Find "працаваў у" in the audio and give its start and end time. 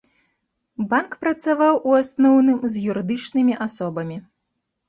1.25-1.95